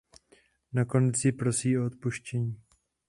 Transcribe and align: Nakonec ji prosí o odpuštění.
Nakonec 0.73 1.25
ji 1.25 1.31
prosí 1.31 1.77
o 1.77 1.85
odpuštění. 1.85 2.57